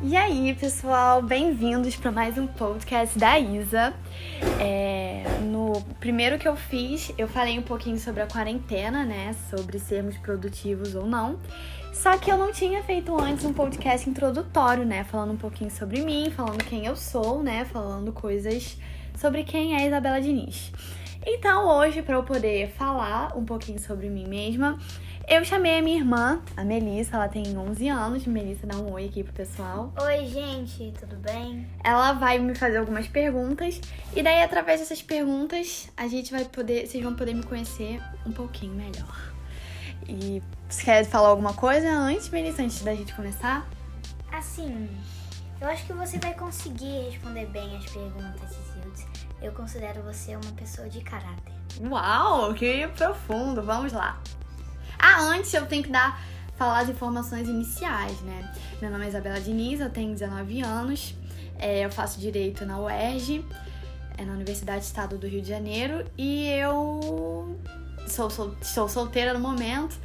E 0.00 0.16
aí, 0.16 0.54
pessoal, 0.54 1.20
bem-vindos 1.20 1.96
para 1.96 2.12
mais 2.12 2.38
um 2.38 2.46
podcast 2.46 3.18
da 3.18 3.36
Isa. 3.36 3.92
É, 4.60 5.24
no 5.42 5.82
primeiro 5.98 6.38
que 6.38 6.46
eu 6.46 6.54
fiz, 6.54 7.12
eu 7.18 7.26
falei 7.26 7.58
um 7.58 7.62
pouquinho 7.62 7.98
sobre 7.98 8.22
a 8.22 8.26
quarentena, 8.28 9.04
né? 9.04 9.34
Sobre 9.50 9.80
sermos 9.80 10.16
produtivos 10.18 10.94
ou 10.94 11.04
não. 11.04 11.36
Só 11.92 12.16
que 12.16 12.30
eu 12.30 12.38
não 12.38 12.52
tinha 12.52 12.80
feito 12.84 13.20
antes 13.20 13.44
um 13.44 13.52
podcast 13.52 14.08
introdutório, 14.08 14.84
né? 14.84 15.02
Falando 15.02 15.32
um 15.32 15.36
pouquinho 15.36 15.70
sobre 15.70 16.00
mim, 16.00 16.30
falando 16.30 16.62
quem 16.62 16.86
eu 16.86 16.94
sou, 16.94 17.42
né? 17.42 17.64
Falando 17.64 18.12
coisas 18.12 18.78
sobre 19.16 19.42
quem 19.42 19.74
é 19.74 19.84
Isabela 19.84 20.20
Diniz. 20.20 20.70
Então, 21.30 21.68
hoje, 21.68 22.00
para 22.00 22.14
eu 22.14 22.22
poder 22.22 22.70
falar 22.70 23.36
um 23.36 23.44
pouquinho 23.44 23.78
sobre 23.78 24.08
mim 24.08 24.26
mesma, 24.26 24.78
eu 25.28 25.44
chamei 25.44 25.78
a 25.78 25.82
minha 25.82 25.98
irmã, 25.98 26.40
a 26.56 26.64
Melissa, 26.64 27.16
ela 27.16 27.28
tem 27.28 27.54
11 27.54 27.86
anos. 27.86 28.24
Melissa, 28.24 28.66
dá 28.66 28.78
um 28.78 28.90
oi 28.94 29.04
aqui 29.04 29.22
pro 29.22 29.34
pessoal. 29.34 29.92
Oi, 30.00 30.24
gente, 30.24 30.90
tudo 30.98 31.16
bem? 31.16 31.68
Ela 31.84 32.14
vai 32.14 32.38
me 32.38 32.54
fazer 32.54 32.78
algumas 32.78 33.06
perguntas 33.08 33.78
e 34.16 34.22
daí 34.22 34.42
através 34.42 34.80
dessas 34.80 35.02
perguntas 35.02 35.92
a 35.98 36.08
gente 36.08 36.32
vai 36.32 36.46
poder, 36.46 36.86
vocês 36.86 37.04
vão 37.04 37.14
poder 37.14 37.34
me 37.34 37.42
conhecer 37.42 38.00
um 38.24 38.32
pouquinho 38.32 38.72
melhor. 38.72 39.34
E 40.08 40.42
você 40.66 40.82
quer 40.82 41.04
falar 41.04 41.28
alguma 41.28 41.52
coisa 41.52 41.90
antes, 41.90 42.30
Melissa, 42.30 42.62
antes 42.62 42.82
da 42.82 42.94
gente 42.94 43.14
começar? 43.14 43.68
Assim, 44.32 44.88
eu 45.60 45.68
acho 45.68 45.84
que 45.84 45.92
você 45.92 46.16
vai 46.18 46.32
conseguir 46.32 47.10
responder 47.10 47.44
bem 47.48 47.76
as 47.76 47.84
perguntas. 47.84 48.67
Eu 49.40 49.52
considero 49.52 50.02
você 50.02 50.34
uma 50.34 50.52
pessoa 50.52 50.88
de 50.88 51.00
caráter. 51.00 51.54
Uau, 51.80 52.52
que 52.54 52.88
profundo. 52.88 53.62
Vamos 53.62 53.92
lá. 53.92 54.20
Ah, 54.98 55.20
antes 55.20 55.54
eu 55.54 55.64
tenho 55.66 55.84
que 55.84 55.90
dar 55.90 56.20
falar 56.56 56.80
as 56.80 56.88
informações 56.88 57.48
iniciais, 57.48 58.20
né? 58.22 58.52
Meu 58.82 58.90
nome 58.90 59.04
é 59.04 59.08
Isabela 59.08 59.40
Diniz, 59.40 59.78
eu 59.78 59.88
tenho 59.88 60.12
19 60.12 60.60
anos, 60.60 61.14
é, 61.56 61.84
eu 61.84 61.90
faço 61.90 62.18
direito 62.18 62.66
na 62.66 62.80
UERJ, 62.80 63.44
é 64.16 64.24
na 64.24 64.32
Universidade 64.32 64.84
Estado 64.84 65.16
do 65.16 65.28
Rio 65.28 65.40
de 65.40 65.48
Janeiro, 65.48 66.04
e 66.18 66.48
eu 66.48 67.56
sou, 68.08 68.28
sou, 68.28 68.56
sou 68.60 68.88
solteira 68.88 69.32
no 69.32 69.38
momento. 69.40 69.96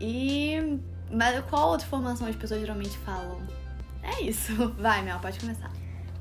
E. 0.00 0.80
Mas 1.08 1.38
qual 1.44 1.68
outra 1.70 1.86
informação 1.86 2.26
as 2.26 2.34
pessoas 2.34 2.60
geralmente 2.60 2.96
falam? 2.98 3.40
É 4.02 4.22
isso. 4.22 4.70
Vai, 4.78 5.02
Mel, 5.02 5.20
pode 5.20 5.38
começar. 5.38 5.70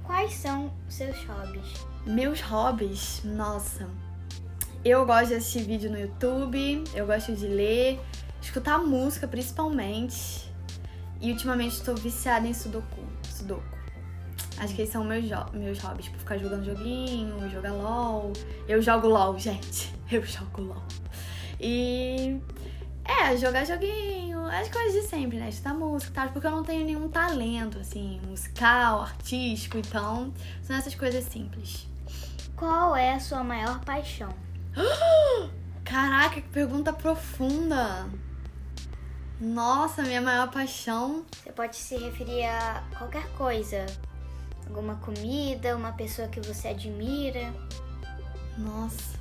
Quais 0.03 0.33
são 0.33 0.71
seus 0.89 1.23
hobbies? 1.23 1.90
Meus 2.05 2.41
hobbies? 2.41 3.21
Nossa. 3.23 3.87
Eu 4.83 5.05
gosto 5.05 5.27
de 5.27 5.35
assistir 5.35 5.63
vídeo 5.63 5.91
no 5.91 5.99
YouTube, 5.99 6.83
eu 6.95 7.05
gosto 7.05 7.35
de 7.35 7.47
ler, 7.47 7.99
escutar 8.41 8.79
música 8.79 9.27
principalmente. 9.27 10.51
E 11.21 11.31
ultimamente 11.31 11.73
estou 11.73 11.95
viciada 11.95 12.47
em 12.47 12.53
Sudoku. 12.53 13.03
Sudoku. 13.29 13.61
Acho 14.57 14.73
que 14.73 14.81
esses 14.81 14.91
são 14.91 15.03
meus, 15.03 15.25
meus 15.53 15.79
hobbies, 15.79 16.05
tipo 16.05 16.17
ficar 16.17 16.39
jogando 16.39 16.65
joguinho, 16.65 17.47
jogar 17.51 17.73
LOL. 17.73 18.33
Eu 18.67 18.81
jogo 18.81 19.07
LOL, 19.07 19.37
gente. 19.39 19.93
Eu 20.11 20.23
jogo 20.25 20.61
LOL. 20.61 20.83
E. 21.59 22.41
É, 23.05 23.37
jogar 23.37 23.65
joguinho, 23.65 24.43
as 24.45 24.69
coisas 24.69 24.93
de 24.93 25.07
sempre, 25.07 25.37
né? 25.37 25.49
Escutar 25.49 25.75
música 25.75 26.11
e 26.11 26.15
tal, 26.15 26.29
porque 26.29 26.47
eu 26.47 26.51
não 26.51 26.63
tenho 26.63 26.85
nenhum 26.85 27.09
talento, 27.09 27.77
assim, 27.79 28.19
musical, 28.27 29.01
artístico, 29.01 29.77
então 29.77 30.33
são 30.63 30.75
essas 30.75 30.95
coisas 30.95 31.23
simples. 31.25 31.90
Qual 32.61 32.95
é 32.95 33.15
a 33.15 33.19
sua 33.19 33.43
maior 33.43 33.79
paixão? 33.79 34.29
Caraca, 35.83 36.39
que 36.39 36.47
pergunta 36.49 36.93
profunda. 36.93 38.07
Nossa, 39.39 40.03
minha 40.03 40.21
maior 40.21 40.47
paixão. 40.51 41.25
Você 41.31 41.51
pode 41.51 41.75
se 41.75 41.97
referir 41.97 42.45
a 42.45 42.83
qualquer 42.95 43.27
coisa. 43.29 43.87
Alguma 44.67 44.93
comida, 44.97 45.75
uma 45.75 45.93
pessoa 45.93 46.27
que 46.27 46.39
você 46.39 46.67
admira. 46.67 47.51
Nossa. 48.59 49.19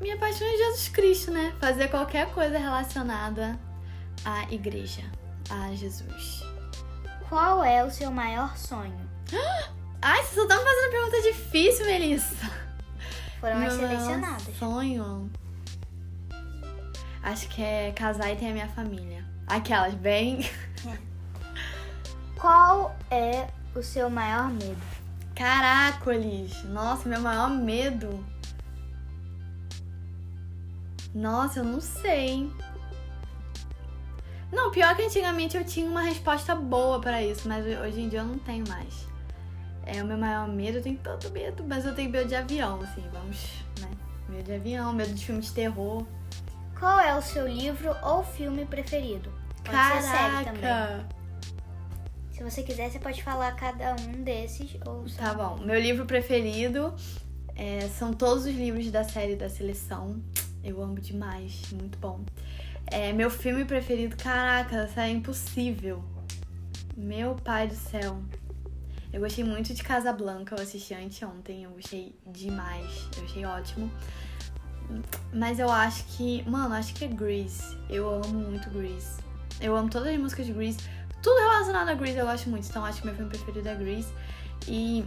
Minha 0.00 0.16
paixão 0.18 0.46
é 0.46 0.56
Jesus 0.56 0.88
Cristo, 0.90 1.32
né? 1.32 1.52
Fazer 1.58 1.88
qualquer 1.88 2.32
coisa 2.32 2.56
relacionada 2.56 3.58
à 4.24 4.44
igreja, 4.44 5.02
a 5.50 5.74
Jesus. 5.74 6.44
Qual 7.28 7.64
é 7.64 7.84
o 7.84 7.90
seu 7.90 8.12
maior 8.12 8.56
sonho? 8.56 9.10
Ai, 10.02 10.24
você 10.24 10.34
só 10.34 10.42
me 10.42 10.48
fazendo 10.48 10.90
pergunta 10.90 11.22
difícil, 11.22 11.86
Melissa. 11.86 12.50
Foram 13.40 13.64
as 13.64 13.72
selecionadas. 13.74 14.56
Sonho. 14.58 15.30
Acho 17.22 17.48
que 17.48 17.62
é 17.62 17.92
casar 17.92 18.32
e 18.32 18.36
ter 18.36 18.48
a 18.48 18.52
minha 18.52 18.68
família. 18.68 19.24
Aquelas, 19.46 19.94
bem. 19.94 20.50
É. 20.86 20.98
Qual 22.36 22.96
é 23.08 23.46
o 23.76 23.82
seu 23.82 24.10
maior 24.10 24.48
medo? 24.50 24.82
Caracoles! 25.36 26.64
Nossa, 26.64 27.08
meu 27.08 27.20
maior 27.20 27.48
medo. 27.48 28.24
Nossa, 31.14 31.60
eu 31.60 31.64
não 31.64 31.80
sei. 31.80 32.50
Não, 34.50 34.72
pior 34.72 34.96
que 34.96 35.02
antigamente 35.02 35.56
eu 35.56 35.64
tinha 35.64 35.88
uma 35.88 36.02
resposta 36.02 36.56
boa 36.56 37.00
para 37.00 37.22
isso, 37.22 37.48
mas 37.48 37.64
hoje 37.64 38.00
em 38.00 38.08
dia 38.08 38.18
eu 38.18 38.24
não 38.24 38.38
tenho 38.38 38.66
mais. 38.68 39.11
É 39.84 40.02
o 40.02 40.06
meu 40.06 40.16
maior 40.16 40.48
medo, 40.48 40.78
eu 40.78 40.82
tenho 40.82 40.98
tanto 40.98 41.30
medo, 41.30 41.64
mas 41.66 41.84
eu 41.84 41.94
tenho 41.94 42.10
medo 42.10 42.28
de 42.28 42.34
avião, 42.34 42.80
assim, 42.80 43.02
vamos, 43.12 43.64
né? 43.80 43.90
Medo 44.28 44.44
de 44.44 44.54
avião, 44.54 44.92
medo 44.92 45.12
de 45.12 45.24
filme 45.24 45.40
de 45.40 45.52
terror. 45.52 46.06
Qual 46.78 47.00
é 47.00 47.16
o 47.16 47.22
seu 47.22 47.46
livro 47.46 47.94
ou 48.02 48.24
filme 48.24 48.64
preferido? 48.64 49.32
Pode 49.64 49.70
Caraca. 49.70 51.06
Se 52.32 52.42
você 52.42 52.62
quiser, 52.62 52.90
você 52.90 52.98
pode 52.98 53.22
falar 53.22 53.52
cada 53.52 53.94
um 53.94 54.22
desses 54.22 54.76
ou 54.84 55.06
só... 55.08 55.22
Tá 55.22 55.34
bom. 55.34 55.58
Meu 55.58 55.78
livro 55.78 56.06
preferido 56.06 56.92
é, 57.54 57.88
são 57.88 58.12
todos 58.12 58.46
os 58.46 58.54
livros 58.54 58.90
da 58.90 59.04
série 59.04 59.36
da 59.36 59.48
seleção. 59.48 60.20
Eu 60.64 60.82
amo 60.82 60.98
demais, 60.98 61.70
muito 61.72 61.98
bom. 61.98 62.20
É, 62.86 63.12
meu 63.12 63.30
filme 63.30 63.64
preferido, 63.64 64.16
caraca, 64.16 64.84
isso 64.84 64.98
é 64.98 65.08
impossível. 65.10 66.02
Meu 66.96 67.34
pai 67.36 67.68
do 67.68 67.74
céu. 67.74 68.20
Eu 69.12 69.20
gostei 69.20 69.44
muito 69.44 69.74
de 69.74 69.82
Casa 69.82 70.10
Blanca, 70.12 70.54
eu 70.56 70.62
assisti 70.62 70.94
anteontem, 70.94 71.64
eu 71.64 71.70
gostei 71.70 72.14
demais, 72.26 73.08
eu 73.16 73.24
achei 73.24 73.44
ótimo. 73.44 73.90
Mas 75.32 75.58
eu 75.58 75.70
acho 75.70 76.04
que, 76.04 76.42
mano, 76.48 76.74
acho 76.74 76.94
que 76.94 77.04
é 77.04 77.08
Grease. 77.08 77.76
Eu 77.90 78.08
amo 78.08 78.38
muito 78.38 78.70
Grease. 78.70 79.20
Eu 79.60 79.76
amo 79.76 79.90
todas 79.90 80.08
as 80.08 80.18
músicas 80.18 80.46
de 80.46 80.52
Grease. 80.52 80.78
Tudo 81.22 81.38
relacionado 81.38 81.90
a 81.90 81.94
Grease 81.94 82.18
eu 82.18 82.26
gosto 82.26 82.48
muito, 82.48 82.66
então 82.68 82.84
acho 82.84 83.00
que 83.00 83.06
meu 83.06 83.14
filme 83.14 83.30
preferido 83.30 83.68
é 83.68 83.74
Grease. 83.74 84.12
E, 84.66 85.04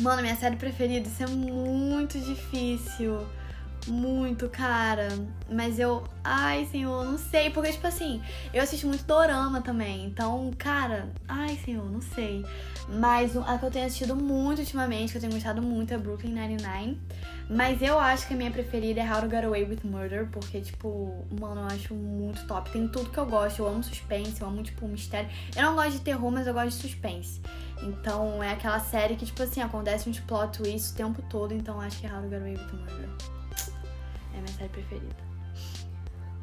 mano, 0.00 0.20
minha 0.20 0.36
série 0.36 0.56
preferida, 0.56 1.06
isso 1.08 1.22
é 1.22 1.28
muito 1.28 2.18
difícil. 2.18 3.24
Muito, 3.86 4.48
cara. 4.48 5.08
Mas 5.50 5.78
eu. 5.78 6.04
Ai, 6.22 6.66
senhor, 6.70 7.04
não 7.04 7.18
sei. 7.18 7.50
Porque, 7.50 7.72
tipo 7.72 7.86
assim, 7.86 8.22
eu 8.54 8.62
assisto 8.62 8.86
muito 8.86 9.04
dorama 9.04 9.60
também. 9.60 10.06
Então, 10.06 10.50
cara. 10.56 11.10
Ai, 11.28 11.58
senhor, 11.64 11.90
não 11.90 12.00
sei. 12.00 12.44
Mas 12.88 13.36
a 13.36 13.58
que 13.58 13.64
eu 13.64 13.70
tenho 13.70 13.86
assistido 13.86 14.14
muito 14.14 14.60
ultimamente, 14.60 15.12
que 15.12 15.18
eu 15.18 15.20
tenho 15.20 15.32
gostado 15.32 15.60
muito, 15.60 15.92
é 15.92 15.98
Brooklyn 15.98 16.32
Nine-Nine. 16.32 17.00
Mas 17.50 17.82
eu 17.82 17.98
acho 17.98 18.26
que 18.28 18.34
a 18.34 18.36
minha 18.36 18.50
preferida 18.50 19.00
é 19.00 19.12
How 19.12 19.22
to 19.22 19.28
Get 19.28 19.44
Away 19.44 19.64
with 19.64 19.80
Murder. 19.84 20.28
Porque, 20.30 20.60
tipo, 20.60 21.24
mano, 21.40 21.62
eu 21.62 21.66
acho 21.66 21.94
muito 21.94 22.46
top. 22.46 22.70
Tem 22.70 22.86
tudo 22.86 23.10
que 23.10 23.18
eu 23.18 23.26
gosto. 23.26 23.58
Eu 23.60 23.68
amo 23.68 23.82
suspense, 23.82 24.40
eu 24.40 24.46
amo, 24.46 24.62
tipo, 24.62 24.86
mistério. 24.86 25.28
Eu 25.56 25.62
não 25.62 25.74
gosto 25.74 25.92
de 25.92 26.00
terror, 26.00 26.30
mas 26.30 26.46
eu 26.46 26.54
gosto 26.54 26.68
de 26.68 26.82
suspense. 26.82 27.40
Então, 27.82 28.40
é 28.40 28.52
aquela 28.52 28.78
série 28.78 29.16
que, 29.16 29.26
tipo 29.26 29.42
assim, 29.42 29.60
acontece 29.60 30.08
um 30.08 30.12
plot 30.12 30.58
twist 30.58 30.92
o 30.92 30.94
tempo 30.94 31.20
todo. 31.28 31.52
Então, 31.52 31.80
acho 31.80 31.98
que 32.00 32.06
é 32.06 32.14
How 32.14 32.22
to 32.22 32.28
Get 32.28 32.40
Away 32.40 32.52
with 32.52 32.72
Murder. 32.72 33.41
É 34.34 34.36
minha 34.36 34.52
série 34.52 34.68
preferida. 34.68 35.32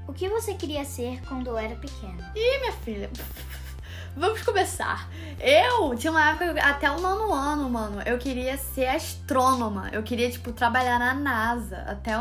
O 0.08 0.14
que 0.14 0.28
você 0.28 0.56
queria 0.56 0.84
ser 0.86 1.22
quando 1.28 1.56
era 1.56 1.76
pequena? 1.76 2.32
Ih, 2.36 2.60
minha 2.60 2.74
filha. 2.74 3.10
Vamos 4.18 4.42
começar. 4.42 5.08
Eu 5.40 5.96
tinha 5.96 6.12
uma 6.12 6.32
época, 6.32 6.60
até 6.62 6.90
o 6.90 7.00
nono 7.00 7.32
ano, 7.32 7.70
mano, 7.70 8.02
eu 8.02 8.18
queria 8.18 8.58
ser 8.58 8.88
astrônoma. 8.88 9.90
Eu 9.94 10.02
queria, 10.02 10.30
tipo, 10.30 10.52
trabalhar 10.52 10.98
na 10.98 11.14
NASA. 11.14 11.78
Até, 11.88 12.12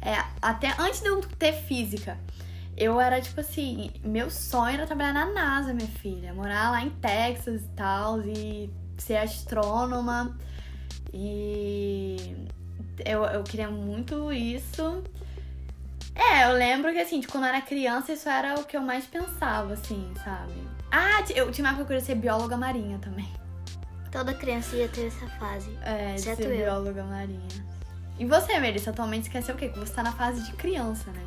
é, 0.00 0.24
até 0.40 0.74
antes 0.78 1.00
de 1.00 1.08
eu 1.08 1.20
ter 1.20 1.52
física. 1.52 2.16
Eu 2.76 3.00
era, 3.00 3.20
tipo 3.20 3.40
assim, 3.40 3.90
meu 4.04 4.30
sonho 4.30 4.74
era 4.74 4.86
trabalhar 4.86 5.12
na 5.12 5.26
NASA, 5.26 5.74
minha 5.74 5.88
filha. 5.88 6.32
Morar 6.32 6.70
lá 6.70 6.82
em 6.82 6.90
Texas 6.90 7.62
e 7.62 7.68
tal, 7.76 8.20
e 8.20 8.72
ser 8.96 9.16
astrônoma. 9.16 10.38
E 11.12 12.46
eu, 13.04 13.24
eu 13.24 13.42
queria 13.42 13.70
muito 13.70 14.32
isso. 14.32 15.02
É, 16.14 16.44
eu 16.44 16.52
lembro 16.52 16.92
que 16.92 16.98
assim, 16.98 17.20
de 17.20 17.26
quando 17.26 17.44
eu 17.44 17.50
era 17.50 17.60
criança, 17.60 18.12
isso 18.12 18.28
era 18.28 18.54
o 18.60 18.64
que 18.64 18.76
eu 18.76 18.82
mais 18.82 19.06
pensava, 19.06 19.72
assim, 19.72 20.12
sabe? 20.22 20.52
Ah, 20.90 21.24
eu 21.34 21.50
tinha 21.50 21.64
uma 21.64 21.70
época 21.70 21.76
que 21.76 21.92
eu 21.94 21.98
queria 21.98 22.00
ser 22.00 22.14
bióloga 22.16 22.56
marinha 22.56 22.98
também. 22.98 23.28
Toda 24.10 24.34
criança 24.34 24.76
ia 24.76 24.88
ter 24.88 25.06
essa 25.06 25.26
fase. 25.38 25.74
É, 25.82 26.14
de 26.14 26.20
ser 26.20 26.40
eu. 26.40 26.56
bióloga 26.56 27.02
marinha. 27.04 27.72
E 28.18 28.26
você, 28.26 28.58
Melissa, 28.60 28.90
atualmente 28.90 29.30
ser 29.42 29.52
o 29.52 29.56
quê? 29.56 29.68
Porque 29.68 29.86
você 29.86 29.94
tá 29.94 30.02
na 30.02 30.12
fase 30.12 30.44
de 30.44 30.52
criança, 30.52 31.10
né? 31.12 31.24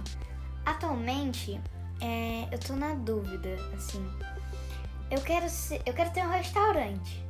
Atualmente, 0.66 1.60
é, 2.00 2.48
eu 2.52 2.60
tô 2.60 2.76
na 2.76 2.94
dúvida, 2.94 3.56
assim. 3.76 4.06
Eu 5.10 5.20
quero, 5.22 5.50
ser, 5.50 5.82
eu 5.86 5.94
quero 5.94 6.12
ter 6.12 6.26
um 6.26 6.30
restaurante. 6.30 7.24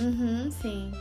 Uhum, 0.00 0.50
sim. 0.50 0.92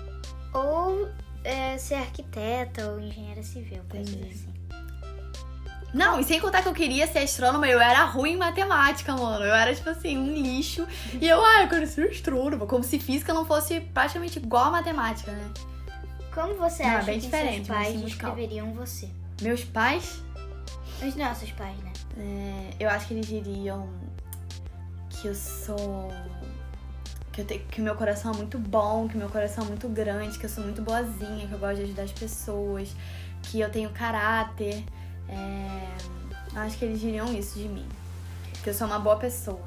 Ou 0.53 1.07
é, 1.44 1.77
ser 1.77 1.95
arquiteta 1.95 2.89
ou 2.91 3.00
engenheira 3.00 3.44
civil, 3.44 3.81
coisas 3.89 4.13
Entendi. 4.13 4.30
assim. 4.33 4.50
Não, 5.91 6.19
e 6.19 6.24
sem 6.24 6.39
contar 6.39 6.62
que 6.62 6.68
eu 6.68 6.74
queria 6.74 7.07
ser 7.07 7.19
astrônoma, 7.19 7.68
eu 7.68 7.81
era 7.81 8.03
ruim 8.06 8.33
em 8.33 8.38
matemática, 8.38 9.15
mano. 9.15 9.44
Eu 9.44 9.56
era, 9.56 9.74
tipo 9.74 9.89
assim, 9.89 10.18
um 10.19 10.31
lixo. 10.31 10.88
E 11.19 11.27
eu, 11.27 11.44
ah, 11.44 11.63
eu 11.63 11.68
quero 11.68 11.88
ser 11.88 12.07
astrônoma. 12.12 12.68
Como 12.68 12.83
se 12.83 13.00
física 13.00 13.33
não 13.33 13.44
fosse 13.44 13.80
praticamente 13.81 14.38
igual 14.38 14.65
a 14.65 14.71
matemática, 14.71 15.31
né? 15.31 15.50
Como 16.31 16.53
você 16.56 16.83
Não, 16.83 16.89
é 16.91 16.95
acha 16.97 17.06
bem 17.07 17.19
que 17.19 17.25
diferente, 17.25 17.65
seus 17.65 17.68
pais 17.68 18.01
descreveriam 18.01 18.71
você? 18.74 19.09
Meus 19.42 19.63
pais, 19.63 20.21
Os 21.01 21.15
nossos 21.15 21.50
pais, 21.53 21.75
né? 21.80 21.92
é, 22.19 22.69
eu 22.80 22.88
acho 22.89 23.07
que 23.07 23.15
eles 23.15 23.25
diriam 23.25 23.89
que 25.09 25.27
eu 25.27 25.33
sou. 25.33 26.12
Que, 27.31 27.42
eu 27.42 27.46
te, 27.46 27.60
que 27.60 27.81
meu 27.81 27.96
coração 27.96 28.31
é 28.34 28.38
muito 28.38 28.58
bom, 28.58 29.08
que 29.08 29.18
meu 29.18 29.30
coração 29.30 29.64
é 29.64 29.68
muito 29.68 29.88
grande, 29.88 30.38
que 30.38 30.46
eu 30.46 30.50
sou 30.50 30.64
muito 30.64 30.81
boazinha, 30.81 31.48
que 31.48 31.54
eu 31.54 31.60
gosto 31.60 31.78
de 31.78 31.84
ajudar 31.84 32.04
as 32.04 32.12
pessoas, 32.12 32.96
que 33.44 33.60
eu 33.60 33.70
tenho 33.70 33.90
caráter. 33.92 34.84
É, 35.28 35.98
eu 36.54 36.62
acho 36.62 36.78
que 36.78 36.86
eles 36.86 37.00
diriam 37.00 37.31
isso 37.34 37.60
de 37.60 37.68
mim. 37.68 37.88
Que 38.64 38.72
eu 38.72 38.74
sou 38.74 38.88
uma 38.88 39.00
boa 39.00 39.18
pessoa. 39.18 39.62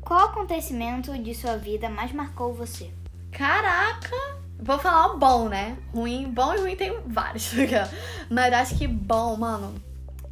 Qual 0.00 0.28
acontecimento 0.28 1.16
de 1.18 1.34
sua 1.34 1.58
vida 1.58 1.90
mais 1.90 2.12
marcou 2.12 2.54
você? 2.54 2.90
Caraca! 3.30 4.16
Vou 4.58 4.78
falar 4.78 5.12
o 5.12 5.18
bom, 5.18 5.48
né? 5.48 5.76
Ruim, 5.92 6.30
bom 6.30 6.54
e 6.54 6.60
ruim 6.60 6.76
tem 6.76 6.98
vários. 7.06 7.52
Mas 8.30 8.52
acho 8.52 8.78
que 8.78 8.88
bom, 8.88 9.36
mano. 9.36 9.74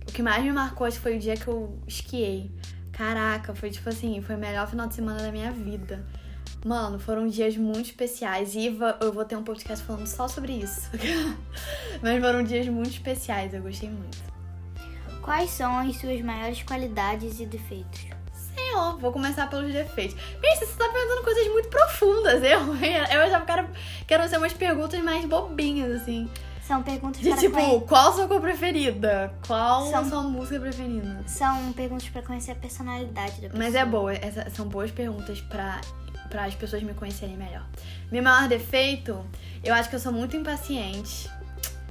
O 0.09 0.13
que 0.13 0.23
mais 0.23 0.43
me 0.43 0.51
marcou 0.51 0.87
acho 0.87 0.97
que 0.97 1.03
foi 1.03 1.17
o 1.17 1.21
dia 1.21 1.37
que 1.37 1.47
eu 1.47 1.79
esquiei. 1.87 2.51
Caraca, 2.97 3.55
foi 3.55 3.71
tipo 3.71 3.89
assim, 3.91 4.23
foi 4.23 4.37
o 4.37 4.39
melhor 4.39 4.67
final 4.67 4.87
de 4.87 4.95
semana 4.95 5.21
da 5.21 5.31
minha 5.31 5.53
vida. 5.53 6.03
Mano, 6.65 6.99
foram 6.99 7.29
dias 7.29 7.55
muito 7.57 7.87
especiais. 7.87 8.55
E 8.55 8.75
eu 9.01 9.13
vou 9.13 9.25
ter 9.25 9.37
um 9.37 9.43
podcast 9.43 9.85
falando 9.85 10.07
só 10.07 10.27
sobre 10.27 10.55
isso. 10.55 10.91
Mas 12.03 12.21
foram 12.21 12.43
dias 12.43 12.67
muito 12.69 12.91
especiais, 12.91 13.53
eu 13.53 13.61
gostei 13.61 13.91
muito. 13.91 14.19
Quais 15.21 15.51
são 15.51 15.79
as 15.79 15.97
suas 15.97 16.23
maiores 16.23 16.63
qualidades 16.63 17.39
e 17.39 17.45
defeitos? 17.47 18.07
Senhor, 18.33 18.97
vou 18.99 19.13
começar 19.13 19.51
pelos 19.51 19.73
defeitos. 19.73 20.17
Pensa, 20.41 20.65
você 20.65 20.79
tá 20.79 20.89
perguntando 20.89 21.23
coisas 21.23 21.47
muito 21.49 21.69
profundas. 21.69 22.43
Eu, 22.43 22.61
eu 23.13 23.23
achava 23.23 23.45
que, 23.45 23.53
era, 23.53 23.71
que 24.07 24.15
eram 24.15 24.27
ser 24.27 24.39
umas 24.39 24.55
perguntas 24.55 25.01
mais 25.03 25.25
bobinhas, 25.27 26.01
assim. 26.01 26.31
São 26.67 26.83
perguntas 26.83 27.21
De 27.23 27.29
para 27.29 27.39
tipo, 27.39 27.55
conhe- 27.55 27.81
qual 27.87 28.09
a 28.09 28.13
sua 28.13 28.27
cor 28.27 28.41
preferida? 28.41 29.33
Qual 29.47 29.89
São- 29.91 30.01
a 30.01 30.05
sua 30.05 30.23
música 30.23 30.59
preferida? 30.59 31.23
São 31.27 31.73
perguntas 31.73 32.09
para 32.09 32.23
conhecer 32.23 32.53
a 32.53 32.55
personalidade 32.57 33.35
da 33.41 33.49
pessoa. 33.49 33.59
Mas 33.59 33.75
é 33.75 33.85
boa, 33.85 34.13
essa- 34.13 34.51
são 34.51 34.67
boas 34.67 34.91
perguntas 34.91 35.41
pra, 35.43 35.81
pra 36.29 36.45
as 36.45 36.55
pessoas 36.57 36.83
me 36.83 36.93
conhecerem 36.93 37.37
melhor. 37.37 37.65
Meu 38.11 38.23
maior 38.23 38.49
defeito, 38.49 39.25
eu 39.63 39.73
acho 39.75 39.89
que 39.89 39.95
eu 39.95 40.01
sou 40.01 40.13
muito 40.13 40.37
impaciente. 40.37 41.31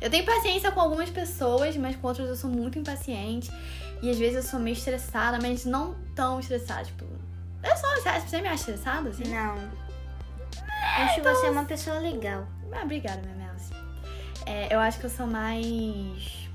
Eu 0.01 0.10
tenho 0.10 0.25
paciência 0.25 0.69
com 0.72 0.81
algumas 0.81 1.10
pessoas, 1.10 1.78
mas 1.78 1.95
com 1.95 2.07
outras 2.07 2.28
eu 2.28 2.36
sou 2.36 2.50
muito 2.50 2.78
impaciente. 2.78 3.50
E 4.01 4.10
às 4.10 4.18
vezes 4.19 4.36
eu 4.36 4.44
sou 4.44 4.60
meio 4.60 4.74
estressada, 4.74 5.39
mas 5.42 5.63
não 5.63 5.95
tão 6.13 6.38
estressada. 6.39 6.83
Tipo, 6.83 7.06
eu 7.63 7.78
sou, 7.78 7.89
você 7.95 8.10
acha- 8.10 8.28
você 8.28 8.42
me 8.42 8.48
acha 8.50 8.56
estressada? 8.71 9.10
Assim? 9.10 9.24
Não. 9.24 9.56
Eu 9.56 11.04
acho 11.06 11.19
então 11.21 11.33
você 11.33 11.50
uma 11.50 11.63
pessoa 11.63 11.98
legal. 12.00 12.45
Ah, 12.74 12.81
obrigada, 12.83 13.21
minha. 13.21 13.44
É, 14.45 14.74
eu 14.74 14.80
acho 14.80 15.00
que 15.00 15.06
eu 15.06 15.09
sou 15.09 15.27
mais. 15.27 16.45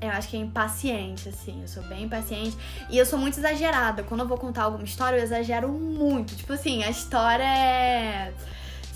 Eu 0.00 0.10
acho 0.10 0.28
que 0.28 0.36
é 0.36 0.40
impaciente, 0.40 1.28
assim. 1.28 1.60
Eu 1.62 1.68
sou 1.68 1.82
bem 1.84 2.04
impaciente. 2.04 2.56
E 2.90 2.98
eu 2.98 3.06
sou 3.06 3.18
muito 3.18 3.38
exagerada. 3.38 4.02
Quando 4.02 4.20
eu 4.20 4.28
vou 4.28 4.38
contar 4.38 4.64
alguma 4.64 4.84
história, 4.84 5.16
eu 5.16 5.22
exagero 5.22 5.68
muito. 5.68 6.34
Tipo 6.34 6.54
assim, 6.54 6.82
a 6.82 6.90
história 6.90 7.44
é. 7.44 8.32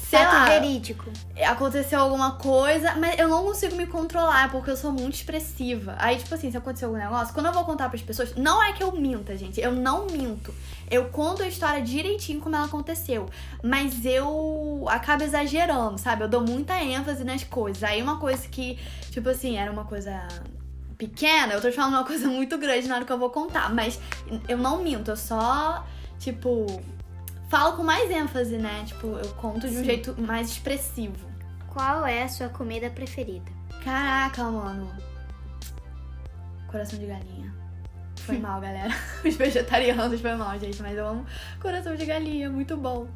Sei 0.08 0.18
Fato 0.18 0.32
lá, 0.32 0.44
verídico. 0.46 1.04
aconteceu 1.46 2.00
alguma 2.00 2.30
coisa, 2.36 2.94
mas 2.94 3.18
eu 3.18 3.28
não 3.28 3.44
consigo 3.44 3.76
me 3.76 3.86
controlar, 3.86 4.50
porque 4.50 4.70
eu 4.70 4.76
sou 4.76 4.90
muito 4.90 5.16
expressiva. 5.16 5.96
Aí, 5.98 6.16
tipo 6.16 6.34
assim, 6.34 6.50
se 6.50 6.56
aconteceu 6.56 6.88
algum 6.88 6.98
negócio, 6.98 7.34
quando 7.34 7.44
eu 7.44 7.52
vou 7.52 7.62
contar 7.66 7.90
pras 7.90 8.00
pessoas, 8.00 8.34
não 8.34 8.62
é 8.62 8.72
que 8.72 8.82
eu 8.82 8.90
minta, 8.92 9.36
gente. 9.36 9.60
Eu 9.60 9.70
não 9.70 10.06
minto. 10.06 10.54
Eu 10.90 11.10
conto 11.10 11.42
a 11.42 11.46
história 11.46 11.82
direitinho 11.82 12.40
como 12.40 12.56
ela 12.56 12.64
aconteceu. 12.64 13.28
Mas 13.62 14.06
eu 14.06 14.86
acabo 14.88 15.24
exagerando, 15.24 15.98
sabe? 15.98 16.24
Eu 16.24 16.28
dou 16.28 16.40
muita 16.40 16.82
ênfase 16.82 17.22
nas 17.22 17.44
coisas. 17.44 17.82
Aí 17.84 18.00
uma 18.00 18.18
coisa 18.18 18.48
que, 18.48 18.78
tipo 19.10 19.28
assim, 19.28 19.58
era 19.58 19.70
uma 19.70 19.84
coisa 19.84 20.26
pequena, 20.96 21.52
eu 21.52 21.60
tô 21.60 21.70
falando 21.70 21.92
uma 21.96 22.04
coisa 22.06 22.26
muito 22.32 22.56
grande 22.56 22.88
na 22.88 22.94
hora 22.96 23.04
que 23.04 23.12
eu 23.12 23.18
vou 23.18 23.28
contar. 23.28 23.68
Mas 23.74 24.00
eu 24.48 24.56
não 24.56 24.82
minto, 24.82 25.10
eu 25.10 25.16
só, 25.18 25.86
tipo, 26.18 26.82
falo 27.48 27.76
com 27.76 27.82
mais 27.82 28.10
ênfase, 28.10 28.56
né? 28.56 28.84
Tipo, 28.86 29.06
eu 29.08 29.28
conto 29.34 29.68
de 29.68 29.74
um 29.74 29.78
Sim. 29.80 29.84
jeito 29.84 30.20
mais 30.20 30.50
expressivo. 30.50 31.28
Qual 31.68 32.06
é 32.06 32.22
a 32.22 32.28
sua 32.28 32.48
comida 32.48 32.90
preferida? 32.90 33.50
Caraca, 33.84 34.44
mano. 34.44 34.90
Coração 36.70 36.98
de 36.98 37.06
galinha. 37.06 37.54
Foi 38.16 38.36
mal, 38.38 38.60
galera. 38.60 38.94
Os 39.24 39.36
vegetarianos 39.36 40.20
foi 40.20 40.34
mal, 40.34 40.58
gente. 40.58 40.82
Mas 40.82 40.96
eu 40.96 41.06
amo 41.06 41.26
coração 41.60 41.94
de 41.94 42.04
galinha, 42.04 42.50
muito 42.50 42.76
bom. 42.76 43.06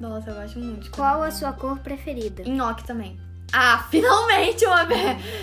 Nossa, 0.00 0.30
eu 0.30 0.34
gosto 0.34 0.58
muito. 0.58 0.90
Qual 0.90 1.22
a 1.22 1.30
sua 1.30 1.52
cor 1.52 1.78
preferida? 1.78 2.42
Nhoque 2.42 2.84
também. 2.84 3.18
Ah, 3.52 3.86
finalmente 3.90 4.66
uma! 4.66 4.84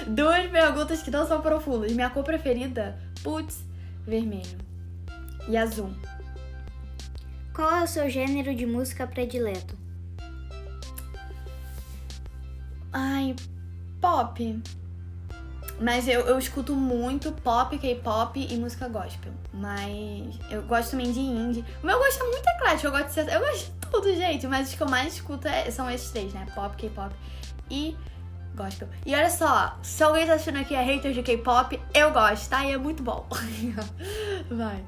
Duas 0.08 0.46
perguntas 0.48 1.02
que 1.02 1.10
não 1.10 1.26
são 1.28 1.42
profundas. 1.42 1.92
Minha 1.94 2.10
cor 2.10 2.24
preferida? 2.24 3.00
Putz, 3.24 3.64
vermelho. 4.06 4.58
E 5.48 5.58
azul. 5.58 5.94
Qual 7.54 7.70
é 7.72 7.84
o 7.84 7.88
seu 7.88 8.10
gênero 8.10 8.56
de 8.56 8.66
música 8.66 9.06
predileto? 9.06 9.78
Ai, 12.92 13.36
pop. 14.02 14.62
Mas 15.80 16.08
eu, 16.08 16.22
eu 16.22 16.38
escuto 16.38 16.76
muito 16.76 17.32
pop, 17.32 17.78
K-pop 17.78 18.40
e 18.40 18.56
música 18.58 18.88
gospel. 18.88 19.32
Mas 19.54 20.40
eu 20.50 20.62
gosto 20.64 20.92
também 20.92 21.12
de 21.12 21.20
indie. 21.20 21.66
O 21.82 21.86
meu 21.86 21.98
gosto 21.98 22.24
é 22.24 22.28
muito 22.28 22.48
eclético. 22.48 22.88
Eu 22.88 22.92
gosto 22.92 23.24
de, 23.24 23.34
eu 23.34 23.40
gosto 23.40 23.66
de 23.72 23.88
tudo, 23.90 24.16
gente. 24.16 24.48
Mas 24.48 24.70
os 24.70 24.76
que 24.76 24.82
eu 24.84 24.90
mais 24.90 25.14
escuto 25.14 25.48
é- 25.48 25.70
são 25.72 25.90
esses 25.90 26.10
três, 26.12 26.34
né? 26.34 26.46
Pop, 26.56 26.76
K-pop 26.78 27.14
e 27.70 27.96
gospel. 28.56 28.88
E 29.06 29.16
olha 29.16 29.30
só, 29.30 29.78
se 29.82 30.04
alguém 30.04 30.26
tá 30.28 30.34
assistindo 30.34 30.58
aqui 30.60 30.76
é 30.76 30.84
hater 30.84 31.12
de 31.12 31.24
K-pop, 31.24 31.80
eu 31.94 32.12
gosto, 32.12 32.50
tá? 32.50 32.66
E 32.66 32.72
é 32.72 32.78
muito 32.78 33.02
bom. 33.04 33.28
Vai. 34.50 34.84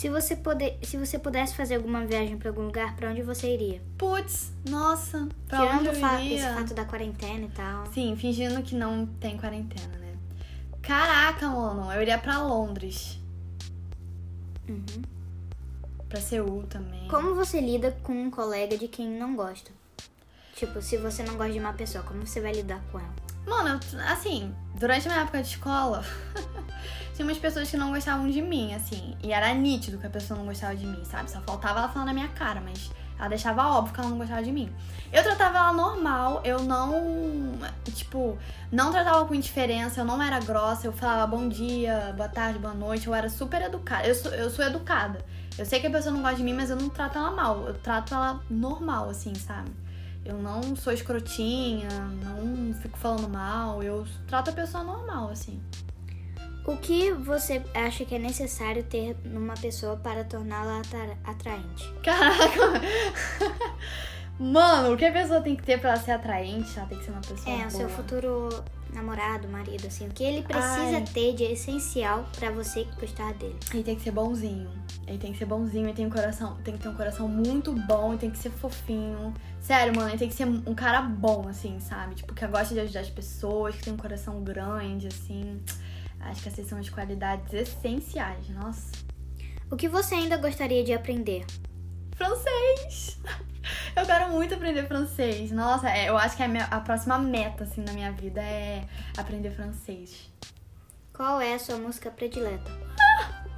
Se 0.00 0.08
você, 0.08 0.34
poder, 0.34 0.78
se 0.82 0.96
você 0.96 1.18
pudesse 1.18 1.54
fazer 1.54 1.74
alguma 1.74 2.06
viagem 2.06 2.38
pra 2.38 2.48
algum 2.48 2.62
lugar, 2.62 2.96
pra 2.96 3.10
onde 3.10 3.20
você 3.20 3.52
iria? 3.52 3.82
Putz, 3.98 4.50
nossa. 4.66 5.28
Pra 5.46 5.58
Tirando 5.58 5.78
onde 5.80 5.88
o 5.90 5.92
eu 5.92 6.00
fa- 6.00 6.18
iria? 6.22 6.36
esse 6.38 6.54
fato 6.54 6.72
da 6.72 6.86
quarentena 6.86 7.44
e 7.44 7.50
tal. 7.50 7.84
Sim, 7.92 8.16
fingindo 8.16 8.62
que 8.62 8.74
não 8.74 9.04
tem 9.04 9.36
quarentena, 9.36 9.94
né? 9.98 10.14
Caraca, 10.80 11.46
mano, 11.50 11.92
eu 11.92 12.00
iria 12.00 12.16
pra 12.16 12.42
Londres. 12.42 13.18
Uhum. 14.66 15.02
Pra 16.08 16.18
Seul 16.18 16.62
também. 16.62 17.06
Como 17.08 17.34
você 17.34 17.60
lida 17.60 17.94
com 18.02 18.14
um 18.14 18.30
colega 18.30 18.78
de 18.78 18.88
quem 18.88 19.06
não 19.06 19.36
gosta? 19.36 19.70
Tipo, 20.54 20.80
se 20.80 20.96
você 20.96 21.22
não 21.22 21.36
gosta 21.36 21.52
de 21.52 21.58
uma 21.60 21.74
pessoa, 21.74 22.02
como 22.04 22.26
você 22.26 22.40
vai 22.40 22.52
lidar 22.52 22.80
com 22.90 22.98
ela? 22.98 23.14
Mano, 23.46 23.78
assim, 24.10 24.54
durante 24.78 25.06
a 25.08 25.10
minha 25.12 25.22
época 25.24 25.42
de 25.42 25.48
escola, 25.48 26.02
tinha 27.14 27.26
umas 27.26 27.38
pessoas 27.38 27.70
que 27.70 27.76
não 27.76 27.90
gostavam 27.90 28.28
de 28.30 28.40
mim, 28.40 28.74
assim. 28.74 29.14
E 29.22 29.32
era 29.32 29.52
nítido 29.54 29.98
que 29.98 30.06
a 30.06 30.10
pessoa 30.10 30.38
não 30.38 30.46
gostava 30.46 30.74
de 30.74 30.86
mim, 30.86 31.04
sabe? 31.04 31.30
Só 31.30 31.40
faltava 31.40 31.80
ela 31.80 31.88
falar 31.88 32.06
na 32.06 32.12
minha 32.12 32.28
cara, 32.28 32.60
mas 32.60 32.90
ela 33.18 33.28
deixava 33.28 33.66
óbvio 33.66 33.92
que 33.92 34.00
ela 34.00 34.08
não 34.08 34.16
gostava 34.18 34.42
de 34.42 34.50
mim. 34.50 34.72
Eu 35.12 35.22
tratava 35.22 35.58
ela 35.58 35.72
normal, 35.72 36.40
eu 36.44 36.62
não. 36.62 37.52
Tipo, 37.94 38.38
não 38.72 38.90
tratava 38.90 39.26
com 39.26 39.34
indiferença, 39.34 40.00
eu 40.00 40.04
não 40.04 40.22
era 40.22 40.40
grossa, 40.40 40.86
eu 40.86 40.92
falava 40.92 41.26
bom 41.26 41.48
dia, 41.48 42.14
boa 42.16 42.28
tarde, 42.28 42.58
boa 42.58 42.72
noite, 42.72 43.06
eu 43.06 43.14
era 43.14 43.28
super 43.28 43.60
educada. 43.60 44.06
Eu 44.06 44.14
sou, 44.14 44.32
eu 44.32 44.48
sou 44.48 44.64
educada. 44.64 45.24
Eu 45.58 45.66
sei 45.66 45.80
que 45.80 45.86
a 45.86 45.90
pessoa 45.90 46.14
não 46.14 46.22
gosta 46.22 46.36
de 46.36 46.42
mim, 46.42 46.54
mas 46.54 46.70
eu 46.70 46.76
não 46.76 46.88
trato 46.88 47.18
ela 47.18 47.30
mal. 47.30 47.66
Eu 47.66 47.74
trato 47.74 48.14
ela 48.14 48.40
normal, 48.48 49.10
assim, 49.10 49.34
sabe? 49.34 49.70
Eu 50.24 50.38
não 50.38 50.74
sou 50.76 50.92
escrotinha, 50.92 51.88
não 52.22 52.72
fico 52.74 52.96
falando 52.98 53.28
mal, 53.28 53.82
eu 53.82 54.06
trato 54.26 54.50
a 54.50 54.52
pessoa 54.52 54.84
normal, 54.84 55.30
assim. 55.30 55.60
O 56.66 56.76
que 56.76 57.10
você 57.12 57.62
acha 57.74 58.04
que 58.04 58.14
é 58.14 58.18
necessário 58.18 58.82
ter 58.84 59.16
numa 59.24 59.54
pessoa 59.54 59.96
para 59.96 60.22
torná-la 60.24 60.80
atra- 60.80 61.16
atraente? 61.24 61.92
Caraca! 62.02 62.80
Mano, 64.38 64.94
o 64.94 64.96
que 64.96 65.04
a 65.04 65.12
pessoa 65.12 65.40
tem 65.42 65.54
que 65.54 65.62
ter 65.62 65.78
pra 65.78 65.90
ela 65.90 66.00
ser 66.00 66.12
atraente? 66.12 66.78
Ela 66.78 66.86
tem 66.86 66.98
que 66.98 67.04
ser 67.04 67.10
uma 67.10 67.20
pessoa 67.20 67.54
É, 67.54 67.58
boa. 67.58 67.66
o 67.66 67.70
seu 67.70 67.88
futuro 67.90 68.64
namorado, 68.94 69.46
marido, 69.48 69.86
assim, 69.86 70.06
o 70.06 70.10
que 70.10 70.24
ele 70.24 70.42
precisa 70.42 70.96
Ai. 70.96 71.04
ter 71.12 71.34
de 71.34 71.44
essencial 71.44 72.24
pra 72.38 72.50
você 72.50 72.86
gostar 72.98 73.34
dele? 73.34 73.56
Ele 73.72 73.82
tem 73.82 73.96
que 73.96 74.02
ser 74.02 74.10
bonzinho. 74.12 74.70
Ele 75.06 75.18
tem 75.18 75.32
que 75.32 75.38
ser 75.38 75.44
bonzinho, 75.44 75.86
ele 75.86 75.92
tem 75.94 76.06
um 76.06 76.10
coração, 76.10 76.56
tem 76.64 76.74
que 76.76 76.82
ter 76.82 76.88
um 76.88 76.94
coração 76.94 77.28
muito 77.28 77.72
bom, 77.86 78.10
ele 78.12 78.18
tem 78.18 78.30
que 78.30 78.38
ser 78.38 78.50
fofinho. 78.50 79.34
Sério, 79.60 79.94
mano, 79.94 80.08
ele 80.08 80.18
tem 80.18 80.28
que 80.28 80.34
ser 80.34 80.46
um 80.46 80.74
cara 80.74 81.02
bom, 81.02 81.46
assim, 81.48 81.78
sabe? 81.80 82.14
Tipo, 82.14 82.32
que 82.34 82.46
gosta 82.46 82.72
de 82.74 82.80
ajudar 82.80 83.00
as 83.00 83.10
pessoas, 83.10 83.74
que 83.76 83.82
tem 83.82 83.92
um 83.92 83.96
coração 83.98 84.42
grande, 84.42 85.06
assim. 85.08 85.60
Acho 86.20 86.42
que 86.42 86.48
essas 86.48 86.66
são 86.66 86.78
as 86.78 86.88
qualidades 86.88 87.52
essenciais, 87.52 88.48
nossa. 88.50 88.90
O 89.70 89.76
que 89.76 89.88
você 89.88 90.14
ainda 90.14 90.36
gostaria 90.36 90.84
de 90.84 90.92
aprender? 90.92 91.44
Francês! 92.14 93.18
Eu 93.94 94.06
quero 94.06 94.30
muito 94.30 94.54
aprender 94.54 94.86
francês. 94.86 95.50
Nossa, 95.50 95.88
é, 95.90 96.08
eu 96.08 96.16
acho 96.16 96.36
que 96.36 96.42
a, 96.42 96.48
minha- 96.48 96.64
a 96.64 96.80
próxima 96.80 97.18
meta, 97.18 97.64
assim, 97.64 97.82
na 97.82 97.92
minha 97.92 98.10
vida 98.10 98.40
é 98.40 98.86
aprender 99.16 99.50
francês. 99.50 100.30
Qual 101.12 101.40
é 101.40 101.54
a 101.54 101.58
sua 101.58 101.76
música 101.76 102.10
predileta? 102.10 102.70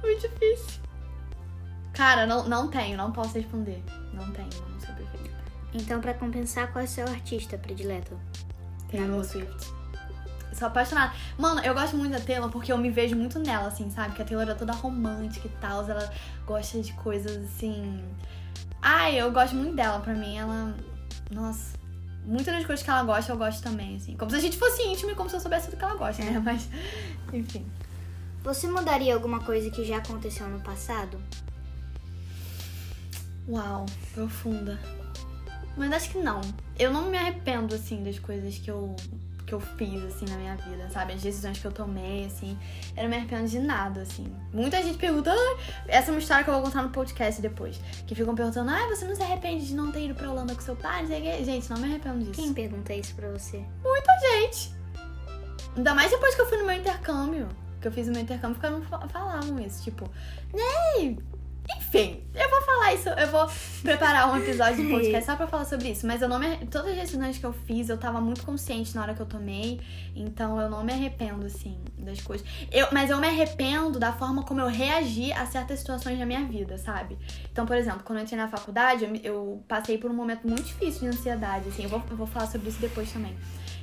Muito 0.01 0.21
difícil. 0.27 0.81
Cara, 1.93 2.25
não, 2.27 2.47
não 2.49 2.69
tenho, 2.69 2.97
não 2.97 3.11
posso 3.11 3.33
responder. 3.35 3.81
Não 4.13 4.29
tenho 4.31 4.49
uma 4.59 4.69
música 4.69 4.93
preferida. 4.93 5.37
Então, 5.73 6.01
pra 6.01 6.13
compensar, 6.13 6.71
qual 6.71 6.81
é 6.83 6.85
o 6.85 6.89
seu 6.89 7.07
artista 7.07 7.57
predileto? 7.57 8.19
Taylor 8.91 9.23
Swift. 9.23 9.71
Sou 10.53 10.67
apaixonada. 10.67 11.13
Mano, 11.37 11.61
eu 11.61 11.73
gosto 11.73 11.97
muito 11.97 12.11
da 12.11 12.19
Taylor 12.19 12.49
porque 12.49 12.71
eu 12.71 12.77
me 12.77 12.89
vejo 12.89 13.15
muito 13.15 13.39
nela, 13.39 13.67
assim, 13.67 13.89
sabe? 13.89 14.15
Que 14.15 14.21
a 14.21 14.25
Taylor 14.25 14.47
é 14.49 14.53
toda 14.53 14.73
romântica 14.73 15.47
e 15.47 15.51
tal. 15.61 15.89
Ela 15.89 16.11
gosta 16.45 16.81
de 16.81 16.93
coisas 16.93 17.37
assim. 17.45 18.03
Ai, 18.81 19.19
eu 19.19 19.31
gosto 19.31 19.55
muito 19.55 19.75
dela. 19.75 19.99
Pra 19.99 20.13
mim, 20.13 20.37
ela. 20.37 20.75
Nossa. 21.31 21.77
Muitas 22.25 22.53
das 22.53 22.65
coisas 22.65 22.83
que 22.83 22.89
ela 22.89 23.03
gosta, 23.03 23.31
eu 23.31 23.37
gosto 23.37 23.61
também, 23.61 23.97
assim. 23.97 24.15
Como 24.15 24.31
se 24.31 24.37
a 24.37 24.39
gente 24.39 24.57
fosse 24.57 24.81
íntimo 24.83 25.11
e 25.11 25.15
como 25.15 25.29
se 25.29 25.35
eu 25.35 25.39
soubesse 25.39 25.67
tudo 25.67 25.77
que 25.77 25.83
ela 25.83 25.95
gosta, 25.95 26.23
né? 26.23 26.41
Mas, 26.43 26.69
enfim. 27.33 27.65
Você 28.43 28.67
mudaria 28.67 29.13
alguma 29.13 29.39
coisa 29.39 29.69
que 29.69 29.85
já 29.85 29.97
aconteceu 29.97 30.47
no 30.47 30.59
passado? 30.59 31.17
Uau, 33.47 33.85
profunda. 34.13 34.79
Mas 35.75 35.91
acho 35.91 36.09
que 36.11 36.17
não. 36.19 36.41
Eu 36.77 36.91
não 36.91 37.09
me 37.09 37.17
arrependo, 37.17 37.73
assim, 37.75 38.03
das 38.03 38.19
coisas 38.19 38.57
que 38.57 38.69
eu, 38.69 38.95
que 39.53 39.55
eu 39.55 39.59
fiz, 39.77 40.03
assim, 40.05 40.25
na 40.25 40.35
minha 40.37 40.55
vida, 40.55 40.89
sabe? 40.89 41.13
As 41.13 41.21
decisões 41.21 41.59
que 41.59 41.65
eu 41.65 41.71
tomei, 41.71 42.25
assim. 42.25 42.57
Eu 42.97 43.03
não 43.03 43.09
me 43.09 43.17
arrependo 43.17 43.47
de 43.47 43.59
nada, 43.59 44.01
assim. 44.01 44.25
Muita 44.51 44.81
gente 44.81 44.97
pergunta... 44.97 45.31
"Ai", 45.31 45.57
essa 45.87 46.09
é 46.09 46.11
uma 46.13 46.19
história 46.19 46.43
que 46.43 46.49
eu 46.49 46.53
vou 46.55 46.63
contar 46.63 46.81
no 46.81 46.89
podcast 46.89 47.41
depois. 47.41 47.79
Que 48.07 48.15
ficam 48.15 48.33
perguntando... 48.33 48.69
Ah, 48.71 48.87
você 48.87 49.05
não 49.05 49.15
se 49.15 49.21
arrepende 49.21 49.67
de 49.67 49.75
não 49.75 49.91
ter 49.91 50.05
ido 50.05 50.15
pra 50.15 50.29
Holanda 50.31 50.55
com 50.55 50.61
seu 50.61 50.75
pai? 50.75 51.01
Não 51.01 51.07
sei 51.09 51.19
o 51.19 51.23
quê." 51.23 51.43
Gente, 51.43 51.69
não 51.69 51.77
me 51.77 51.85
arrependo 51.85 52.19
disso. 52.19 52.33
Quem 52.41 52.53
pergunta 52.53 52.93
isso 52.93 53.13
pra 53.15 53.29
você? 53.29 53.63
Muita 53.83 54.11
gente. 54.19 54.73
Ainda 55.75 55.93
mais 55.93 56.09
depois 56.11 56.33
que 56.35 56.41
eu 56.41 56.45
fui 56.49 56.57
no 56.57 56.65
meu 56.65 56.75
intercâmbio. 56.75 57.47
Que 57.81 57.87
eu 57.87 57.91
fiz 57.91 58.07
o 58.07 58.11
meu 58.11 58.21
intercâmbio, 58.21 58.55
ficaram, 58.55 58.81
fa- 58.83 59.07
falavam 59.07 59.59
isso. 59.59 59.83
Tipo, 59.83 60.09
Ney! 60.53 61.19
Enfim, 61.77 62.23
eu 62.35 62.49
vou 62.49 62.61
falar 62.61 62.93
isso. 62.93 63.09
Eu 63.09 63.27
vou 63.29 63.47
preparar 63.81 64.31
um 64.31 64.37
episódio 64.37 64.83
do 64.83 64.89
podcast 64.91 65.25
só 65.25 65.35
pra 65.35 65.47
falar 65.47 65.65
sobre 65.65 65.89
isso. 65.89 66.05
Mas 66.05 66.21
eu 66.21 66.27
não 66.27 66.39
me 66.39 66.57
Todas 66.65 66.91
as 66.91 66.97
decisões 66.97 67.37
que 67.37 67.45
eu 67.45 67.53
fiz, 67.53 67.89
eu 67.89 67.97
tava 67.97 68.19
muito 68.19 68.43
consciente 68.43 68.93
na 68.95 69.01
hora 69.01 69.13
que 69.13 69.21
eu 69.21 69.25
tomei. 69.25 69.79
Então 70.15 70.59
eu 70.59 70.69
não 70.69 70.83
me 70.83 70.91
arrependo, 70.91 71.45
assim, 71.45 71.77
das 71.97 72.21
coisas. 72.21 72.45
Eu, 72.71 72.87
mas 72.91 73.09
eu 73.09 73.17
me 73.19 73.27
arrependo 73.27 73.99
da 73.99 74.11
forma 74.11 74.43
como 74.43 74.59
eu 74.59 74.67
reagi 74.67 75.31
a 75.31 75.45
certas 75.45 75.79
situações 75.79 76.19
da 76.19 76.25
minha 76.25 76.43
vida, 76.43 76.77
sabe? 76.77 77.17
Então, 77.51 77.65
por 77.65 77.77
exemplo, 77.77 78.01
quando 78.03 78.19
eu 78.19 78.23
entrei 78.23 78.37
na 78.37 78.47
faculdade, 78.47 79.21
eu 79.23 79.63
passei 79.67 79.97
por 79.97 80.11
um 80.11 80.13
momento 80.13 80.47
muito 80.47 80.63
difícil 80.63 81.01
de 81.01 81.17
ansiedade, 81.17 81.69
assim. 81.69 81.83
Eu 81.83 81.89
vou, 81.89 82.03
eu 82.09 82.17
vou 82.17 82.27
falar 82.27 82.47
sobre 82.47 82.69
isso 82.69 82.79
depois 82.79 83.11
também. 83.11 83.35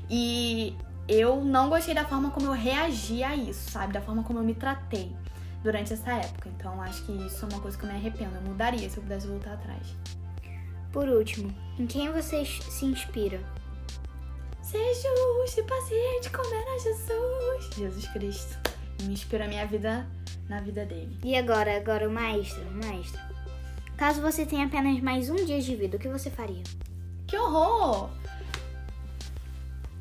E 0.09 0.77
eu 1.09 1.43
não 1.43 1.69
gostei 1.69 1.95
da 1.95 2.05
forma 2.05 2.31
como 2.31 2.47
eu 2.47 2.53
reagi 2.53 3.23
a 3.23 3.35
isso, 3.35 3.71
sabe? 3.71 3.93
Da 3.93 4.01
forma 4.01 4.23
como 4.23 4.39
eu 4.39 4.45
me 4.45 4.55
tratei 4.55 5.13
durante 5.63 5.93
essa 5.93 6.13
época. 6.13 6.49
Então, 6.49 6.81
acho 6.83 7.05
que 7.05 7.13
isso 7.13 7.45
é 7.45 7.49
uma 7.49 7.61
coisa 7.61 7.77
que 7.77 7.85
eu 7.85 7.89
me 7.89 7.97
arrependo. 7.97 8.35
Eu 8.37 8.43
mudaria 8.43 8.89
se 8.89 8.97
eu 8.97 9.03
pudesse 9.03 9.27
voltar 9.27 9.55
atrás. 9.55 9.97
Por 10.93 11.09
último, 11.09 11.55
em 11.79 11.87
quem 11.87 12.11
você 12.11 12.45
se 12.45 12.85
inspira? 12.85 13.41
Ser 14.63 14.95
justo 14.95 15.61
e 15.61 15.63
paciente 15.65 16.31
como 16.31 16.55
era 16.55 16.79
Jesus. 16.79 17.75
Jesus 17.77 18.09
Cristo. 18.09 18.59
Me 19.03 19.13
inspira 19.13 19.45
a 19.45 19.49
minha 19.49 19.67
vida 19.67 20.07
na 20.49 20.61
vida 20.61 20.85
dele. 20.85 21.17
E 21.25 21.37
agora, 21.37 21.77
agora 21.77 22.09
o 22.09 22.13
maestro, 22.13 22.63
o 22.69 22.87
maestro. 22.87 23.21
Caso 23.97 24.21
você 24.21 24.45
tenha 24.45 24.67
apenas 24.67 25.01
mais 25.01 25.31
um 25.31 25.37
dia 25.37 25.61
de 25.61 25.77
vida, 25.77 25.97
o 25.97 26.01
que 26.01 26.09
você 26.09 26.31
faria? 26.31 26.63
Que 27.27 27.37
horror! 27.37 28.11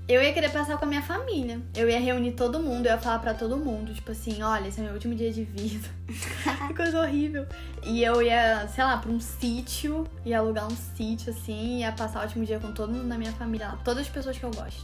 Eu 0.09 0.23
ia 0.23 0.33
querer 0.33 0.49
passar 0.49 0.75
com 0.75 0.85
a 0.85 0.87
minha 0.87 1.03
família. 1.03 1.61
Eu 1.75 1.87
ia 1.87 1.99
reunir 1.99 2.31
todo 2.31 2.59
mundo, 2.59 2.87
eu 2.87 2.93
ia 2.93 2.97
falar 2.97 3.19
pra 3.19 3.31
todo 3.35 3.55
mundo, 3.55 3.93
tipo 3.93 4.11
assim, 4.11 4.41
olha, 4.41 4.67
esse 4.67 4.79
é 4.79 4.83
meu 4.83 4.93
último 4.93 5.13
dia 5.13 5.31
de 5.31 5.43
vida. 5.43 5.87
que 6.67 6.73
coisa 6.73 6.99
horrível. 6.99 7.45
E 7.83 8.03
eu 8.03 8.19
ia, 8.19 8.67
sei 8.69 8.83
lá, 8.83 8.97
pra 8.97 9.11
um 9.11 9.19
sítio, 9.19 10.07
ia 10.25 10.39
alugar 10.39 10.65
um 10.65 10.75
sítio, 10.75 11.29
assim, 11.31 11.81
ia 11.81 11.91
passar 11.91 12.21
o 12.21 12.23
último 12.23 12.43
dia 12.43 12.59
com 12.59 12.71
todo 12.71 12.91
mundo 12.91 13.07
da 13.07 13.19
minha 13.19 13.31
família 13.33 13.67
lá. 13.67 13.77
Todas 13.83 14.07
as 14.07 14.09
pessoas 14.09 14.35
que 14.35 14.43
eu 14.43 14.49
gosto. 14.49 14.83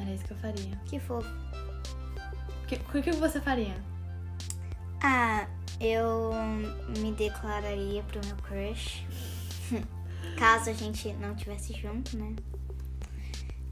Era 0.00 0.08
isso 0.12 0.24
que 0.24 0.30
eu 0.30 0.36
faria. 0.36 0.76
Que 0.86 1.00
fofo. 1.00 1.28
O 2.62 2.66
que, 2.68 2.76
o 2.76 3.02
que 3.02 3.10
você 3.10 3.40
faria? 3.40 3.74
Ah, 5.02 5.48
eu 5.80 6.30
me 7.00 7.10
declararia 7.10 8.04
pro 8.04 8.20
meu 8.24 8.36
crush. 8.36 9.04
Caso 10.38 10.70
a 10.70 10.72
gente 10.72 11.12
não 11.14 11.32
estivesse 11.32 11.72
junto, 11.72 12.16
né? 12.16 12.36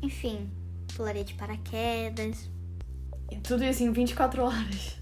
Enfim, 0.03 0.51
pularia 0.95 1.25
de 1.25 1.35
paraquedas. 1.35 2.51
E 3.31 3.37
tudo 3.39 3.65
isso 3.65 3.83
em 3.83 3.93
24 3.93 4.43
horas. 4.43 5.01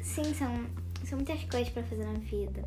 Sim, 0.00 0.34
são, 0.34 0.66
são 1.04 1.18
muitas 1.18 1.42
coisas 1.44 1.68
pra 1.70 1.82
fazer 1.82 2.04
na 2.04 2.18
vida. 2.18 2.64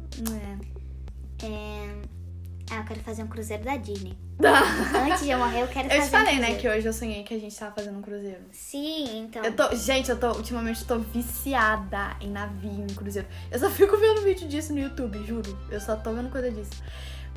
É. 1.42 1.46
É... 1.46 2.24
Ah, 2.72 2.78
eu 2.78 2.84
quero 2.86 3.00
fazer 3.02 3.24
um 3.24 3.28
cruzeiro 3.28 3.64
da 3.64 3.76
Disney. 3.76 4.18
Antes 5.06 5.24
de 5.24 5.30
eu 5.30 5.38
morrer, 5.38 5.62
eu 5.62 5.68
quero 5.68 5.88
Eu 5.88 6.00
fazer 6.00 6.06
te 6.06 6.10
falei, 6.10 6.38
um 6.38 6.42
né, 6.42 6.56
que 6.56 6.68
hoje 6.68 6.88
eu 6.88 6.94
sonhei 6.94 7.24
que 7.24 7.34
a 7.34 7.40
gente 7.40 7.56
tava 7.56 7.76
fazendo 7.76 8.00
um 8.00 8.02
cruzeiro. 8.02 8.42
Sim, 8.52 9.20
então... 9.20 9.44
Eu 9.44 9.54
tô, 9.54 9.76
gente, 9.76 10.10
eu 10.10 10.18
tô, 10.18 10.32
ultimamente 10.32 10.82
eu 10.82 10.88
tô 10.88 11.00
viciada 11.00 12.16
em 12.22 12.30
navio, 12.30 12.86
em 12.90 12.96
cruzeiro. 12.96 13.28
Eu 13.52 13.60
só 13.60 13.70
fico 13.70 13.98
vendo 13.98 14.24
vídeo 14.24 14.48
disso 14.48 14.74
no 14.74 14.80
YouTube, 14.80 15.24
juro. 15.26 15.58
Eu 15.70 15.80
só 15.80 15.96
tô 15.96 16.14
vendo 16.14 16.30
coisa 16.30 16.50
disso. 16.50 16.82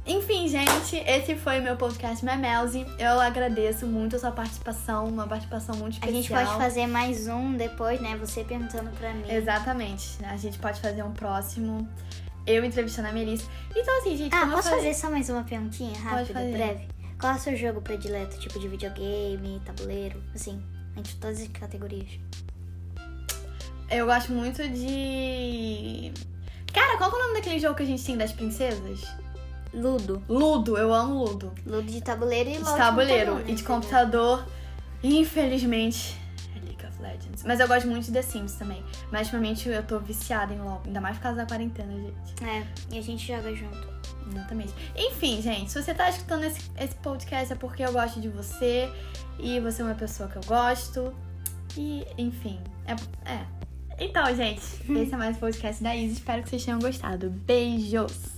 Enfim, 0.06 0.46
gente, 0.46 0.96
esse 1.04 1.34
foi 1.34 1.58
o 1.58 1.62
meu 1.62 1.76
podcast 1.76 2.25
Memelze. 2.25 2.86
Eu 2.96 3.18
agradeço 3.20 3.86
muito 3.86 4.14
a 4.14 4.18
sua 4.20 4.30
participação, 4.30 5.06
uma 5.06 5.26
participação 5.26 5.75
muito 5.76 5.94
A 5.94 6.08
especial. 6.08 6.14
gente 6.22 6.32
pode 6.48 6.58
fazer 6.62 6.86
mais 6.86 7.26
um 7.26 7.56
depois, 7.56 8.00
né? 8.00 8.16
Você 8.18 8.44
perguntando 8.44 8.90
pra 8.90 9.12
mim. 9.12 9.28
Exatamente. 9.28 10.25
A 10.25 10.36
gente 10.36 10.58
pode 10.58 10.80
fazer 10.80 11.02
um 11.02 11.12
próximo. 11.12 11.88
Eu 12.46 12.64
entrevistando 12.64 13.08
a 13.08 13.12
Melissa. 13.12 13.48
Então, 13.75 13.98
assim, 13.98 14.16
gente, 14.16 14.32
Ah, 14.32 14.46
posso 14.46 14.70
fazer 14.70 14.94
só 14.94 15.10
mais 15.10 15.28
uma 15.28 15.42
perguntinha 15.42 15.98
rápida, 15.98 16.38
breve? 16.40 16.86
Qual 17.18 17.32
é 17.32 17.36
o 17.36 17.40
seu 17.40 17.56
jogo 17.56 17.80
predileto? 17.80 18.38
Tipo 18.38 18.60
de 18.60 18.68
videogame, 18.68 19.60
tabuleiro, 19.64 20.22
assim, 20.32 20.62
entre 20.96 21.14
todas 21.16 21.40
as 21.40 21.48
categorias. 21.48 22.10
Eu 23.90 24.06
gosto 24.06 24.30
muito 24.32 24.62
de. 24.68 26.12
Cara, 26.72 26.96
qual 26.96 27.10
que 27.10 27.16
é 27.16 27.18
o 27.18 27.22
nome 27.22 27.34
daquele 27.34 27.58
jogo 27.58 27.75
que 27.75 27.82
a 27.82 27.86
gente 27.86 28.04
tem 28.04 28.16
das 28.16 28.32
princesas? 28.32 29.02
Ludo. 29.76 30.23
Ludo, 30.26 30.78
eu 30.78 30.92
amo 30.92 31.23
Ludo. 31.23 31.52
Ludo 31.66 31.83
de 31.83 32.00
tabuleiro 32.00 32.49
e 32.49 32.52
De 32.54 32.59
LOL 32.61 32.73
de 32.73 32.78
tabuleiro 32.78 33.33
computador, 33.33 33.47
né? 33.47 33.52
e 33.52 33.54
de 33.54 33.62
computador. 33.62 34.47
Infelizmente, 35.02 36.16
é 36.56 36.59
League 36.61 36.87
of 36.87 37.02
Legends. 37.02 37.45
Mas 37.45 37.61
eu 37.61 37.68
gosto 37.68 37.87
muito 37.87 38.06
de 38.06 38.12
The 38.12 38.23
Sims 38.23 38.54
também. 38.54 38.83
Mas 39.12 39.26
ultimamente 39.26 39.68
eu 39.68 39.83
tô 39.83 39.99
viciada 39.99 40.54
em 40.54 40.59
LOL. 40.59 40.80
Ainda 40.87 41.00
mais 41.00 41.18
por 41.18 41.25
causa 41.25 41.38
da 41.38 41.47
quarentena, 41.47 41.92
gente. 41.92 42.45
É, 42.45 42.66
e 42.90 42.99
a 42.99 43.02
gente 43.02 43.26
joga 43.26 43.54
junto. 43.54 43.87
Exatamente. 44.30 44.73
Enfim, 44.97 45.42
gente, 45.42 45.71
se 45.71 45.80
você 45.80 45.92
tá 45.92 46.09
escutando 46.09 46.45
esse, 46.45 46.71
esse 46.78 46.95
podcast 46.97 47.52
é 47.52 47.56
porque 47.56 47.85
eu 47.85 47.92
gosto 47.92 48.18
de 48.18 48.28
você. 48.28 48.90
E 49.38 49.61
você 49.61 49.83
é 49.83 49.85
uma 49.85 49.95
pessoa 49.95 50.26
que 50.26 50.37
eu 50.37 50.45
gosto. 50.47 51.14
E, 51.76 52.06
enfim, 52.16 52.59
é. 52.87 53.30
é. 53.30 53.47
Então, 53.99 54.25
gente, 54.35 54.62
esse 54.62 55.12
é 55.12 55.16
mais 55.16 55.37
um 55.37 55.40
podcast 55.40 55.83
da 55.83 55.95
Isa. 55.95 56.14
Espero 56.14 56.42
que 56.42 56.49
vocês 56.49 56.64
tenham 56.64 56.78
gostado. 56.78 57.28
Beijos! 57.28 58.35